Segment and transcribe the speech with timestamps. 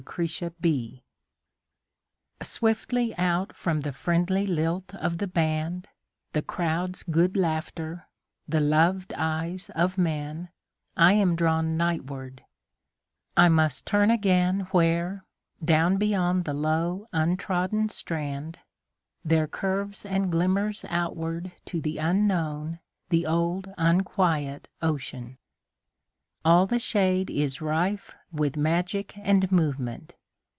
[0.15, 0.51] Seaside
[2.41, 5.89] SWIFTLY out from the friendly lilt of the band,
[6.33, 8.07] The crowd's good laughter,
[8.47, 12.41] the loved eyes of men,I am drawn nightward;
[13.37, 15.21] I must turn againWhere,
[15.63, 18.57] down beyond the low untrodden strand,
[19.23, 25.37] There curves and glimmers outward to the unknownThe old unquiet ocean.
[26.43, 30.15] All the shadeIs rife with magic and movement.